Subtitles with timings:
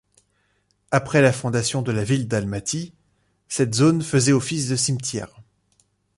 [0.89, 2.95] Après la fondation de la ville d'Almaty,
[3.47, 5.39] cette zone faisait office de cimetière.